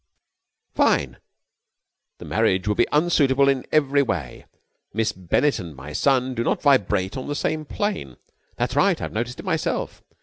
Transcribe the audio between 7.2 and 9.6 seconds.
the same plane." "That's right. I've noticed it